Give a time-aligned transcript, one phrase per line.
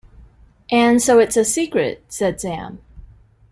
[0.71, 2.79] ‘And so it’s a secret?’ said Sam.